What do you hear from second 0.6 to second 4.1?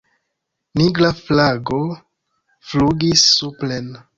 Nigra flago flugis supren.